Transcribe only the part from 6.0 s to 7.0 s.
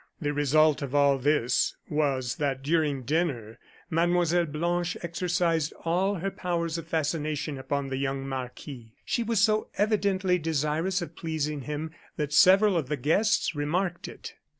her powers of